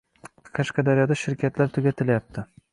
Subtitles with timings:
[0.59, 2.51] Qashqadaryoda shirkatlar tugatilyapti